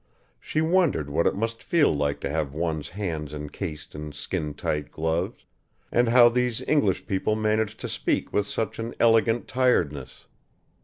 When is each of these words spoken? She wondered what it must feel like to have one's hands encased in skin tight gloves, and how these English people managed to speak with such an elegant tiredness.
She 0.39 0.61
wondered 0.61 1.11
what 1.11 1.27
it 1.27 1.35
must 1.35 1.61
feel 1.61 1.93
like 1.93 2.19
to 2.21 2.29
have 2.31 2.55
one's 2.55 2.89
hands 2.89 3.35
encased 3.35 3.93
in 3.93 4.13
skin 4.13 4.55
tight 4.55 4.91
gloves, 4.91 5.45
and 5.91 6.09
how 6.09 6.27
these 6.27 6.63
English 6.67 7.05
people 7.05 7.35
managed 7.35 7.79
to 7.81 7.87
speak 7.87 8.33
with 8.33 8.47
such 8.47 8.79
an 8.79 8.95
elegant 8.99 9.47
tiredness. 9.47 10.25